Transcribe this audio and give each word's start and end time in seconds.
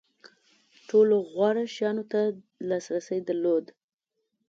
ټولو 0.87 1.15
غوره 1.31 1.65
شیانو 1.75 2.03
ته 2.11 2.21
لاسرسی 2.69 3.19
درلود. 3.27 3.65